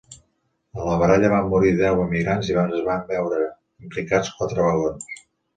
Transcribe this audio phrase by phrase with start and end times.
[0.77, 3.45] En la baralla van morir deu emigrants i es van veure
[3.89, 5.25] implicats quatre vagons.